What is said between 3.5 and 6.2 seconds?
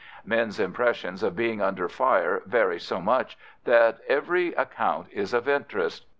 that every account is of interest.